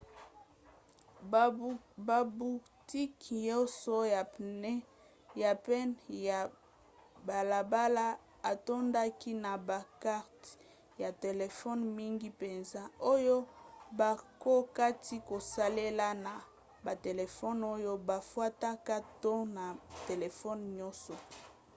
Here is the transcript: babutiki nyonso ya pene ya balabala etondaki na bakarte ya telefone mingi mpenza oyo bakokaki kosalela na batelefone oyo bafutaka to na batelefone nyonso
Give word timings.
babutiki 2.07 3.33
nyonso 3.47 3.95
ya 5.43 5.51
pene 5.65 5.97
ya 6.29 6.39
balabala 7.27 8.05
etondaki 8.51 9.31
na 9.43 9.53
bakarte 9.69 10.49
ya 11.03 11.09
telefone 11.23 11.81
mingi 11.97 12.27
mpenza 12.35 12.81
oyo 13.13 13.37
bakokaki 13.99 15.17
kosalela 15.29 16.07
na 16.25 16.33
batelefone 16.85 17.61
oyo 17.75 17.91
bafutaka 18.09 18.95
to 19.21 19.33
na 19.55 19.65
batelefone 19.89 20.61
nyonso 20.77 21.13